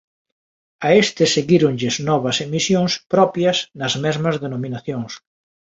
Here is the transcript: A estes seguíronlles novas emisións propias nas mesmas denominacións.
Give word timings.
A 0.85 0.89
estes 1.03 1.29
seguíronlles 1.37 1.95
novas 2.09 2.37
emisións 2.47 2.91
propias 3.13 3.57
nas 3.79 3.93
mesmas 4.03 4.35
denominacións. 4.43 5.11